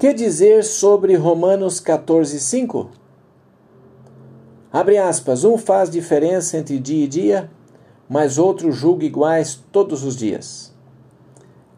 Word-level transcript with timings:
Que 0.00 0.14
dizer 0.14 0.64
sobre 0.64 1.14
Romanos 1.14 1.78
14, 1.78 2.40
5? 2.40 2.90
Abre 4.72 4.96
aspas, 4.96 5.44
um 5.44 5.58
faz 5.58 5.90
diferença 5.90 6.56
entre 6.56 6.78
dia 6.78 7.04
e 7.04 7.06
dia, 7.06 7.50
mas 8.08 8.38
outro 8.38 8.72
julga 8.72 9.04
iguais 9.04 9.62
todos 9.70 10.02
os 10.02 10.16
dias. 10.16 10.74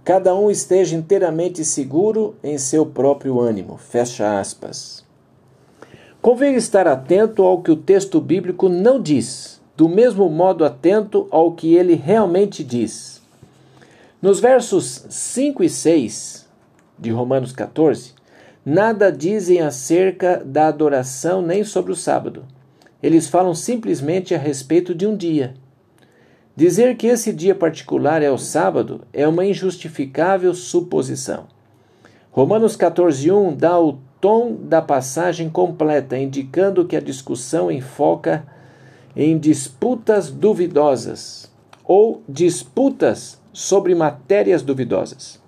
Cada 0.05 0.37
um 0.37 0.53
esteja 0.53 0.95
inteiramente 0.95 1.65
seguro 1.65 2.37
em 2.45 2.59
seu 2.59 2.87
próprio 2.87 3.41
ânimo. 3.41 3.77
Fecha 3.77 4.39
aspas. 4.39 5.05
Convém 6.21 6.55
estar 6.55 6.87
atento 6.87 7.43
ao 7.43 7.61
que 7.61 7.73
o 7.73 7.77
texto 7.77 8.21
bíblico 8.21 8.69
não 8.69 9.03
diz, 9.03 9.61
do 9.77 9.89
mesmo 9.89 10.31
modo 10.31 10.65
atento 10.65 11.27
ao 11.29 11.55
que 11.55 11.75
ele 11.75 11.97
realmente 11.97 12.63
diz. 12.63 13.21
Nos 14.23 14.39
versos 14.39 15.07
5 15.11 15.65
e 15.65 15.69
6, 15.69 16.42
de 17.03 17.11
Romanos 17.11 17.53
14, 17.53 18.15
nada 18.65 19.11
dizem 19.11 19.61
acerca 19.61 20.41
da 20.45 20.69
adoração 20.69 21.43
nem 21.43 21.65
sobre 21.65 21.91
o 21.91 21.97
sábado. 21.97 22.45
Eles 23.03 23.27
falam 23.27 23.55
simplesmente 23.55 24.35
a 24.35 24.39
respeito 24.39 24.95
de 24.95 25.05
um 25.05 25.17
dia. 25.17 25.55
Dizer 26.55 26.97
que 26.97 27.09
esse 27.09 27.33
dia 27.33 27.57
particular 27.57 28.23
é 28.23 28.31
o 28.31 28.39
sábado 28.39 29.01
é 29.13 29.27
uma 29.27 29.45
injustificável 29.45 30.55
suposição. 30.55 31.47
Romanos 32.31 32.77
14:1 32.77 33.57
dá 33.57 33.81
o 33.81 33.99
tom 34.21 34.55
da 34.55 34.81
passagem 34.81 35.51
completa, 35.51 36.17
indicando 36.17 36.87
que 36.87 36.95
a 36.95 37.01
discussão 37.01 37.69
enfoca 37.69 38.47
em 39.17 39.37
disputas 39.37 40.31
duvidosas 40.31 41.51
ou 41.85 42.23
disputas 42.29 43.41
sobre 43.53 43.93
matérias 43.95 44.63
duvidosas. 44.63 45.42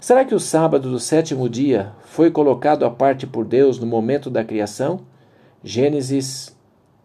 Será 0.00 0.24
que 0.24 0.34
o 0.34 0.40
sábado 0.40 0.90
do 0.90 0.98
sétimo 0.98 1.46
dia 1.46 1.92
foi 2.06 2.30
colocado 2.30 2.86
à 2.86 2.90
parte 2.90 3.26
por 3.26 3.44
Deus 3.44 3.78
no 3.78 3.86
momento 3.86 4.30
da 4.30 4.42
criação? 4.42 5.00
Gênesis 5.62 6.56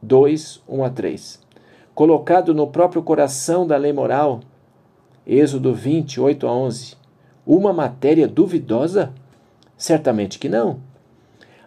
2, 0.02 0.64
1 0.66 0.84
a 0.86 0.90
3. 0.90 1.42
Colocado 1.94 2.54
no 2.54 2.68
próprio 2.68 3.04
coração 3.04 3.68
da 3.68 3.76
lei 3.76 3.92
moral? 3.92 4.40
Êxodo 5.28 5.74
20, 5.74 6.22
8 6.22 6.48
a 6.48 6.54
11. 6.54 6.96
Uma 7.46 7.74
matéria 7.74 8.30
duvidosa? 8.30 9.12
Certamente 9.76 10.40
que 10.40 10.48
não. 10.48 10.80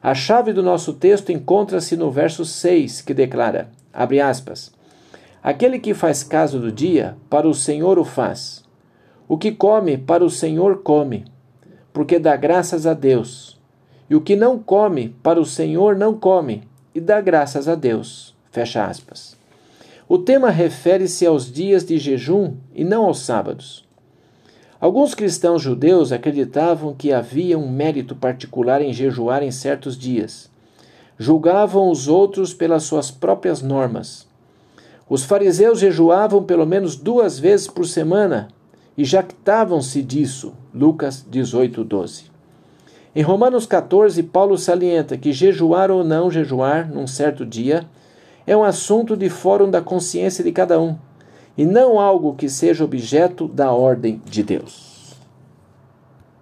A 0.02 0.14
chave 0.14 0.54
do 0.54 0.62
nosso 0.62 0.94
texto 0.94 1.30
encontra-se 1.30 1.94
no 1.94 2.10
verso 2.10 2.42
6, 2.42 3.02
que 3.02 3.12
declara: 3.12 3.68
abre 3.92 4.18
aspas. 4.18 4.72
Aquele 5.42 5.78
que 5.78 5.92
faz 5.92 6.22
caso 6.22 6.58
do 6.58 6.72
dia, 6.72 7.18
para 7.28 7.46
o 7.46 7.52
Senhor 7.52 7.98
o 7.98 8.04
faz 8.04 8.66
o 9.28 9.36
que 9.36 9.52
come, 9.52 9.98
para 9.98 10.24
o 10.24 10.30
Senhor 10.30 10.78
come, 10.78 11.26
porque 11.92 12.18
dá 12.18 12.34
graças 12.34 12.86
a 12.86 12.94
Deus. 12.94 13.60
E 14.08 14.16
o 14.16 14.22
que 14.22 14.34
não 14.34 14.58
come, 14.58 15.14
para 15.22 15.38
o 15.38 15.44
Senhor 15.44 15.94
não 15.94 16.14
come, 16.14 16.62
e 16.94 17.00
dá 17.00 17.20
graças 17.20 17.68
a 17.68 17.74
Deus. 17.74 18.34
Fecha 18.50 18.86
aspas. 18.86 19.36
O 20.08 20.16
tema 20.16 20.48
refere-se 20.48 21.26
aos 21.26 21.52
dias 21.52 21.84
de 21.84 21.98
jejum 21.98 22.54
e 22.74 22.82
não 22.82 23.04
aos 23.04 23.20
sábados. 23.20 23.86
Alguns 24.80 25.14
cristãos 25.14 25.60
judeus 25.60 26.10
acreditavam 26.10 26.94
que 26.94 27.12
havia 27.12 27.58
um 27.58 27.70
mérito 27.70 28.16
particular 28.16 28.80
em 28.80 28.94
jejuar 28.94 29.42
em 29.42 29.50
certos 29.50 29.98
dias. 29.98 30.50
Julgavam 31.18 31.90
os 31.90 32.08
outros 32.08 32.54
pelas 32.54 32.84
suas 32.84 33.10
próprias 33.10 33.60
normas. 33.60 34.26
Os 35.06 35.24
fariseus 35.24 35.80
jejuavam 35.80 36.42
pelo 36.44 36.64
menos 36.64 36.96
duas 36.96 37.38
vezes 37.38 37.66
por 37.66 37.86
semana 37.86 38.48
e 38.98 39.04
jactavam-se 39.04 40.02
disso. 40.02 40.52
Lucas 40.74 41.24
18, 41.30 41.84
12. 41.84 42.24
Em 43.14 43.22
Romanos 43.22 43.64
14, 43.64 44.20
Paulo 44.24 44.58
salienta 44.58 45.16
que 45.16 45.32
jejuar 45.32 45.88
ou 45.88 46.02
não 46.02 46.28
jejuar 46.28 46.90
num 46.92 47.06
certo 47.06 47.46
dia 47.46 47.86
é 48.44 48.56
um 48.56 48.64
assunto 48.64 49.16
de 49.16 49.30
fórum 49.30 49.70
da 49.70 49.80
consciência 49.80 50.42
de 50.42 50.50
cada 50.50 50.80
um, 50.80 50.96
e 51.56 51.64
não 51.64 52.00
algo 52.00 52.34
que 52.34 52.48
seja 52.48 52.84
objeto 52.84 53.46
da 53.46 53.72
ordem 53.72 54.20
de 54.24 54.42
Deus. 54.42 54.97